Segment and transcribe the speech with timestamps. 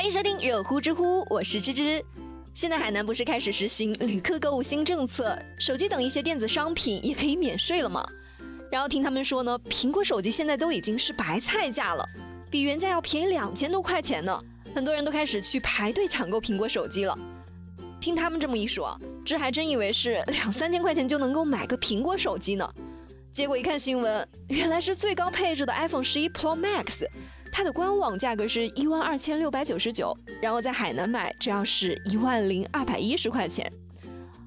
[0.00, 2.02] 欢迎收听热乎知乎，我是芝芝。
[2.54, 8.02] 现在海南不是开始实行旅客购物新政策，手机等一些电子商品也可以免税了吗？
[8.72, 12.02] 然后听他们说呢，苹果手机现在都已经是白菜价了，
[12.50, 14.42] 比原价要便宜两千多块钱呢。
[14.74, 17.14] 很多人都开始去排队抢购苹果手机了。
[18.00, 22.66] 听他们这么一说，这还真以为是两三千块钱就能够买个苹果手机呢。
[23.30, 27.06] 结果一看新闻，原来是最高配置的 iPhone 十一 Pro Max，
[27.52, 33.70] 它的官网价格是一万二千六百九十九，然后在海南买只要是一万零二百一十块钱。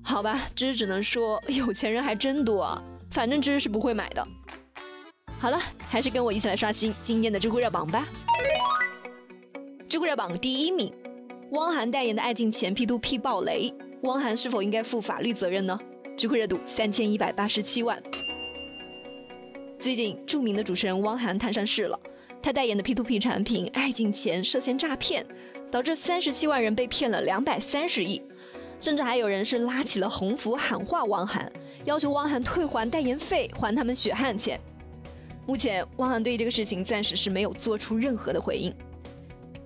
[0.01, 2.81] 好吧，芝只能说有钱人还真多啊。
[3.11, 4.27] 反正知是不会买的。
[5.39, 8.07] 好了，还是跟我一起来刷新今天的知乎热榜吧。
[9.87, 10.91] 知乎热榜第一名，
[11.51, 15.79] 汪涵代言的爱敬前 P2P 爆雷，汪涵是否应该负法律责任呢？
[16.17, 18.01] 知乎热度三千一百八十七万。
[19.77, 21.99] 最近，著名的主持人汪涵摊上事了，
[22.43, 25.25] 他代言的 P2P 产品爱镜前涉嫌诈骗，
[25.71, 28.21] 导致三十七万人被骗了两百三十亿。
[28.81, 31.49] 甚至还有人是拉起了横幅喊话汪涵，
[31.85, 34.59] 要求汪涵退还代言费，还他们血汗钱。
[35.45, 38.75] 目前，汪涵对这个事情暂时是没有做出任何的回应。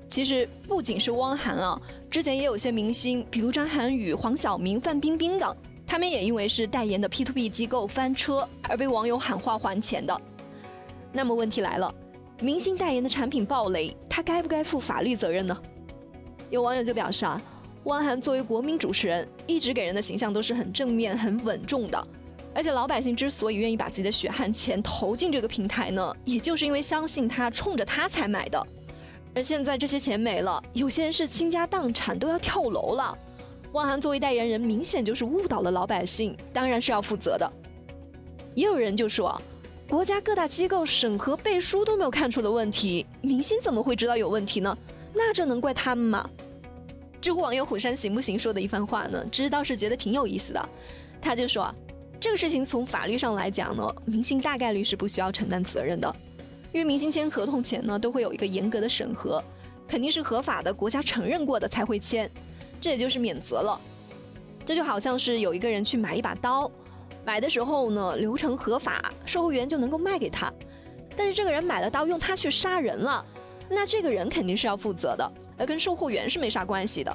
[0.08, 10.22] 其实不仅是汪涵啊，之前也有些明星，比如张涵予、黄晓明、范冰冰等，他们也因为是代言的 P2P 机构翻车而被网友喊话还钱的。
[11.11, 11.92] 那么问题来了，
[12.39, 15.57] 明星代言的产品爆雷，他该不该负法律责任呢？
[16.52, 17.41] 有网友就表示啊。
[17.85, 22.08] 汪涵作为国民主持人，一直给人的形象都是很正面、很稳重的。
[22.53, 28.67] 而且老百姓之所以愿意把自己的血汗钱投进这个平台呢，也就是因为相信他，冲着他才买的。
[29.33, 33.17] 而现在这些钱没了，有些人是倾家荡产都要跳楼了。
[33.71, 37.49] 汪涵作为代言人，明显就是误导了老百姓，当然是要负责的。
[38.53, 39.41] 也有人就说，
[39.89, 44.77] 国家各大机构审核背书都没有看出的问题，明星怎么会知道有问题呢？
[45.13, 46.30] 那这能怪他们吗？
[47.21, 49.25] 知乎网友虎山行不行说的一番话呢？
[49.31, 50.69] 知倒是觉得挺有意思的。
[51.21, 51.73] 他就说，
[52.19, 56.14] 这个事情从法律上来讲呢，明星大概率是不需要承担责任的，
[56.73, 59.42] 因为明星签合同前呢，都会有一个严格的审核，
[59.87, 62.30] 肯定是合法的，国家承认过的才会签，
[62.81, 63.80] 这也就是免责了。
[64.65, 66.70] 这就好像是有一个人去买一把刀，
[67.27, 70.49] 买的时候呢，流程合法，售货员就能够卖给他，
[71.14, 73.26] 但是这个人买了刀用它去杀人了，
[73.70, 75.30] 那这个人肯定是要负责的。
[75.58, 77.14] 而跟售货员是没啥关系的。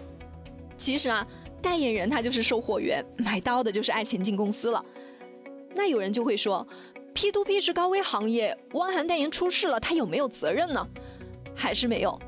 [0.77, 1.27] 其实啊，
[1.63, 4.85] 代言人他就是售货员，买刀的就是爱钱进公司了。
[5.75, 6.67] 那有人就会说
[7.15, 10.87] ，P to P 是高危行业，汪涵代言出事了，他有没有责任呢？
[11.55, 12.21] 还是没有。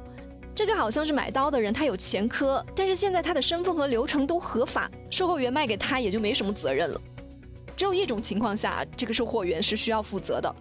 [0.54, 6.98] 这就好像是买刀的人，他有前科，但是现在他的身份和流程都合法，售货员卖给他也就没什么责任了。
[7.76, 10.54] 只有一种情况下，这个售货员是需要负责的。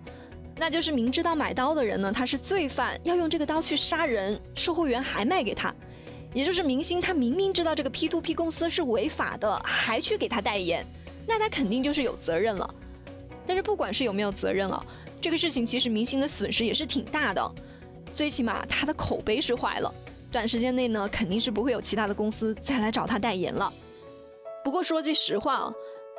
[0.55, 5.73] 那就是明知道买刀的人呢，他是罪犯，要用这个刀去杀人，售货员还卖给他，
[6.31, 10.85] 也就是明星他明明知道这个 P to P 公司是违法的，还去给他代言，
[11.27, 12.75] 那他肯定就是有责任了。
[13.47, 14.85] 但是不管是有没有责任啊，
[15.19, 17.51] 这个事情其实明星的损失也是挺大的，
[18.13, 19.91] 最起码他的口碑是坏了，
[20.31, 23.73] 短时间内呢肯定是不会有其他的公司再来找他代言了。
[24.63, 25.73] 不过说句实话啊。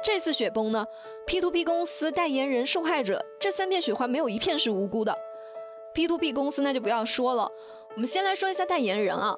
[0.05, 0.87] 这次雪崩呢
[1.27, 5.17] ，P to P 公司代言人、受害者这三片雪花没有一片是无辜的。
[5.95, 7.51] P to P 公司那就不要说了，
[7.95, 9.35] 我们先来说一下代言人啊。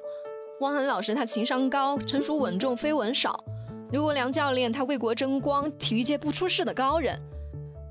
[0.59, 3.31] 汪涵老师他情商高、成熟稳重、绯闻少；
[3.91, 7.17] 刘国梁教练他为国争光、体育界不出事的高人。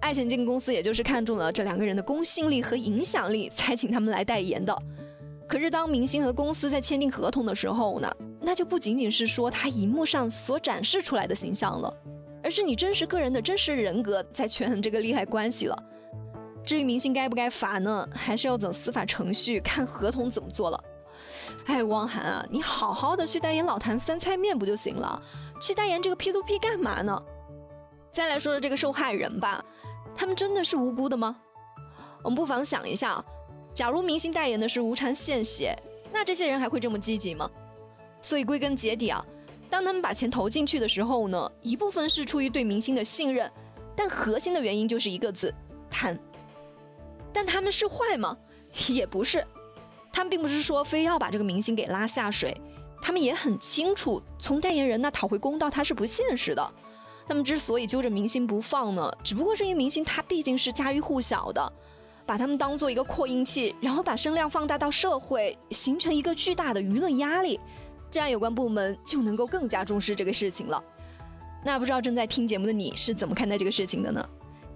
[0.02, 4.76] 爱钱进公司也就是看中了这两个人的公信力和影响力，才请他们来代言的。
[5.48, 11.90] 可是当明星和公司在签订合同的时候呢，那就不仅仅是说他荧幕上所展示出来的形象了。
[12.46, 15.76] 而是你真实个人的真实人格在权衡这个利害关系了。
[16.64, 20.80] 至于明星该不该罚呢，还是要走司法程序，看合同怎么做了。
[21.64, 25.20] 哎，汪涵啊，你好好的去代言老坛酸菜面不就行了？
[25.60, 27.20] 去代言这个 P to P 干嘛呢？
[28.12, 29.64] 再来说说这个受害人吧，
[30.14, 31.36] 他们真的是无辜的吗？
[32.22, 33.24] 我们不妨想一下，
[33.74, 35.76] 假如明星代言的是无偿献血，
[36.12, 37.50] 那这些人还会这么积极吗？
[38.22, 39.26] 所以归根结底啊。
[39.76, 43.52] 当他们把钱投进去的时候呢，一部分是出于对明星的信任，
[43.94, 45.52] 但核心的原因就是一个字：
[45.90, 46.18] 贪。
[47.30, 48.34] 但他们是坏吗？
[48.88, 49.46] 也不是，
[50.10, 52.58] 他们并不是说非要把这个明星给拉下水，
[53.02, 56.72] 他们也很清楚，从代言人那讨回公道他是不现实的。
[57.28, 61.70] 他们之所以揪着明星不放呢，只不过是因为明星他毕竟是家喻户晓的，
[62.24, 67.60] 把他们当做一个扩音器，然后把声量放大到社会，形成一个巨大的舆论压力。
[68.10, 70.82] 这样有关部门就能够更加重视这个事情了。
[71.64, 74.28] 那不知道正在听节目的你是怎么看待这个事情的呢？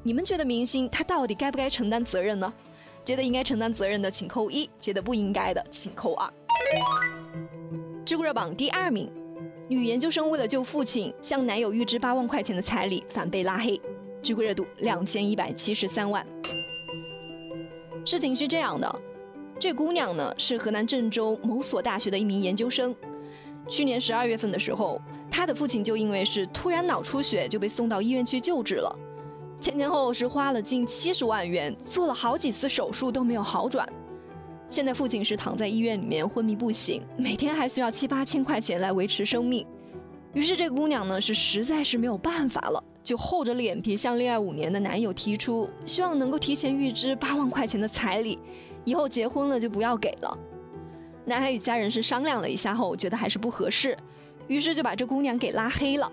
[0.03, 2.53] 你们觉得明星他到底该不该承担责任呢？
[3.05, 6.31] 觉得应该承担责任的请扣一，觉得不应该的请扣二。
[8.05, 9.11] 知乎热榜第二名，
[9.69, 13.81] 女研究生为了救父亲，向男友预支八万块钱的彩礼，反被拉黑，
[14.23, 16.26] 知乎热度两千一百七十三万。
[18.05, 19.00] 事情是这样的，
[19.59, 22.94] 这姑娘呢是河南郑州某所大学的一名研究生。
[23.70, 25.00] 去年十二月份的时候，
[25.31, 28.99] 她的父亲就因为是突然脑出血，就被送到医院去救治了。
[29.61, 33.88] 前前后后是花了近七十万元，做了好几次手术都没有好转。
[34.69, 39.64] 现在父亲是躺在医院里面昏迷不醒，每天还需要七八千块钱来维持生命。
[40.32, 42.82] 于是这姑娘呢是实在是没有办法了。
[43.02, 48.38] 就厚着脸皮向恋爱五年的男友提出，希望能够提前预支八万块钱的彩礼，
[48.84, 50.38] 以后结婚了就不要给了。
[51.31, 53.97] 男孩与家人是商量了一下后，觉得还是不合适，
[54.49, 56.11] 于是就把这姑娘给拉黑了。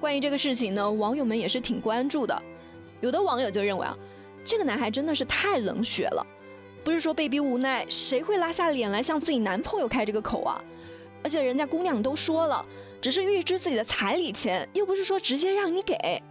[0.00, 2.42] 关于这个事情呢，网友们也是挺关注的。
[3.02, 3.94] 有的网友就认为啊，
[4.42, 6.26] 这个男孩真的是太冷血了，
[6.82, 10.58] 不是说被逼无奈，谁会拉下脸来向自己男朋友开这个口啊？
[11.22, 12.64] 而且人家姑娘都说了。
[13.02, 16.22] 只是预支自己的彩礼钱，又不是说直接让你给，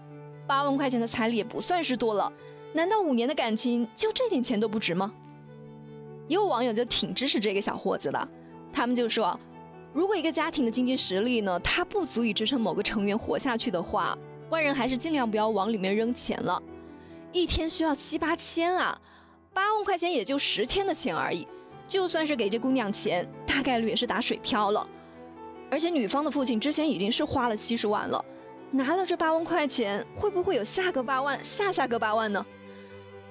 [0.47, 2.33] 八万块钱的彩礼也不算是多了，
[2.73, 5.13] 难道五年的感情就这点钱都不值吗？
[6.27, 8.27] 也有网友就挺支持这个小伙子的，
[8.71, 9.39] 他们就说，
[9.93, 14.17] 如果一个家庭的经济实力呢，它不足以支撑某个成员活下去的话，
[14.49, 16.61] 外人还是尽量不要往里面扔钱了，
[17.31, 18.99] 一天需要七八千啊，
[19.53, 21.47] 八万块钱也就十天的钱而已，
[21.87, 24.87] 就算是给这姑娘钱，大概率也是打水漂了。
[25.69, 28.23] 而且女方的父亲之前已经是花了七十万了，
[28.71, 32.45] 拿了这八万块钱，会不会有下个八万、下下个八万呢？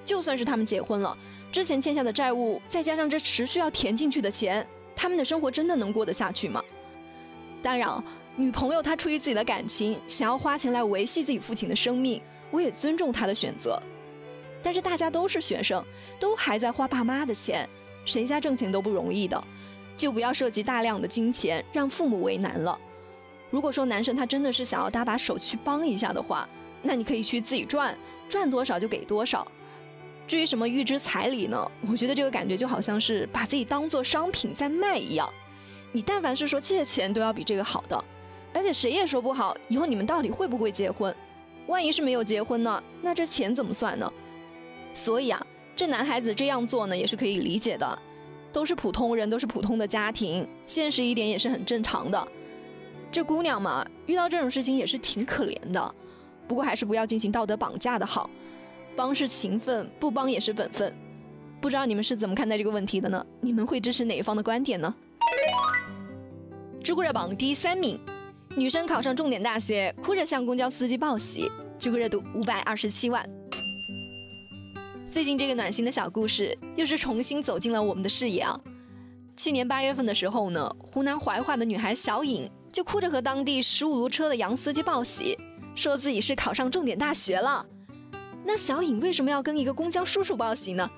[0.05, 1.17] 就算是他们结婚了，
[1.51, 4.65] 之前欠下的债务，再加上这持续要填进去的钱，
[4.95, 6.61] 他们的生活真的能过得下去吗？
[7.61, 8.03] 当然，
[8.35, 12.21] 女朋友她出于自己的感情，想要花钱来维系自己父亲的生命，
[12.51, 13.81] 我也尊重她的选择。
[14.61, 15.83] 但是大家都是学生，
[16.19, 17.67] 都还在花爸妈的钱，
[18.05, 19.41] 谁家挣钱都不容易的。
[19.95, 22.77] 就不要涉及大量的金钱，让父母为难了。
[23.51, 26.49] 如果说男生他真的是想要搭把手去帮一下的话，
[26.81, 27.95] 那你可以去自己赚，
[28.27, 29.47] 赚多少就给多少。
[30.33, 31.71] 至于什么预支彩礼呢？
[31.87, 35.31] 我觉得这个感觉就好像是把自己当做商品在卖一样。
[35.91, 38.03] 你但凡是说借钱，都要比这个好的。
[38.51, 41.15] 而且谁也说不好以后你们到底会不会结婚。
[41.67, 42.83] 万一是没有结婚呢？
[42.99, 44.11] 那这钱怎么算呢？
[44.95, 45.45] 所以啊，
[45.75, 47.99] 这男孩子这样做呢，也是可以理解的。
[48.51, 52.27] 都是普通人，都是普通的家庭，现实一点也是很正常的。
[53.11, 55.95] 这姑娘嘛，遇到这种事情也是挺可怜的。
[56.47, 58.27] 不过还是不要进行道德绑架的好，
[58.95, 60.93] 帮是情分，不帮也是本分。
[61.61, 63.25] 不知道你们是怎么看待这个问题的呢？
[63.41, 64.93] 你们会支持哪一方的观点呢？
[66.83, 67.99] 知乎热榜第三名，
[68.55, 71.49] 女生考上重点大学，哭着向公交司机报喜，
[71.79, 73.27] 知乎热度五百二十七万。
[75.09, 78.59] 最近这个暖心的小故事又是重新走进了我们的视野啊！
[79.37, 85.37] 去年八月份的时候呢，湖南怀化的女孩小颖就哭着和当地十五路车的杨司机报喜，
[85.75, 87.65] 说自己是考上重点大学了。
[88.45, 90.89] 那小颖为什么要跟一个公交叔叔报喜呢？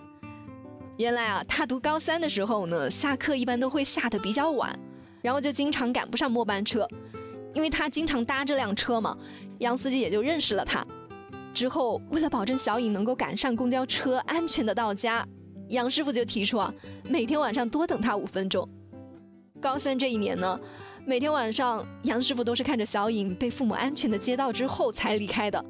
[0.97, 4.77] 原来啊，她读高三的时候呢，下课一般都会下的比较晚，
[5.21, 6.87] 然后就经常赶不上末班车，
[7.53, 9.15] 因为她经常搭这辆车嘛，
[9.59, 10.85] 杨司机也就认识了她。
[11.53, 15.25] 之后，为了保证小颖能够赶上公交车，安全的到家，
[15.69, 16.73] 杨师傅就提出啊，
[17.07, 18.67] 每天晚上多等他五分钟。
[19.61, 20.59] 高三这一年呢，
[21.05, 25.63] 每天晚上杨师傅都是看着小颖被父母安全的接到之后才离开的。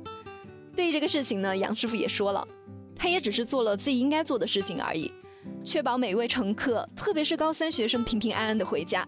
[0.76, 2.46] 对于这个事情呢，杨师傅也说了，
[2.96, 5.12] 他也只是做了自己应该做的事情而已，
[5.64, 9.08] 确保每一位乘客，特别是高三学生平平安安的回家。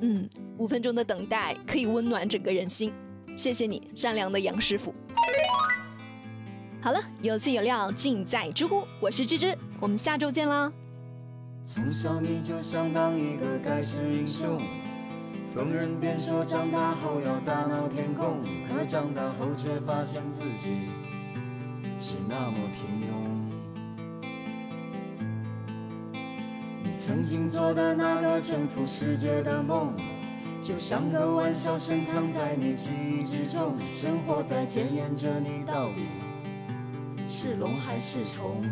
[0.00, 0.28] 嗯，
[0.58, 2.92] 五分钟的等待可以温暖整个人心，
[3.36, 4.92] 谢谢你，善良的杨师傅。
[6.80, 10.72] 好了，有趣有料尽在知乎，我是芝芝，我们下周见啦。
[11.62, 14.60] 从小你就想当一个盖世英雄，
[15.52, 18.38] 逢人便说长大后要大闹天宫，
[18.68, 20.76] 可长大后却发现自己
[21.98, 23.10] 是那么平庸。
[26.84, 29.92] 你曾经做的那个征服世界的梦，
[30.62, 36.06] 就像个玩笑深藏在你记忆之中，生活在检验着你到底。
[37.26, 38.62] 是龙还是虫？